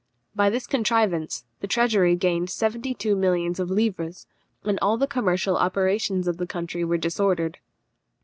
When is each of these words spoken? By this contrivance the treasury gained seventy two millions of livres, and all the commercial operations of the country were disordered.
By 0.35 0.49
this 0.49 0.65
contrivance 0.65 1.45
the 1.59 1.67
treasury 1.67 2.15
gained 2.15 2.49
seventy 2.49 2.95
two 2.95 3.15
millions 3.15 3.59
of 3.59 3.69
livres, 3.69 4.25
and 4.63 4.79
all 4.81 4.97
the 4.97 5.05
commercial 5.05 5.57
operations 5.57 6.27
of 6.27 6.37
the 6.37 6.47
country 6.47 6.83
were 6.83 6.97
disordered. 6.97 7.59